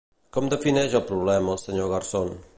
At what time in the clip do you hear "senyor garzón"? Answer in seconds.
1.67-2.37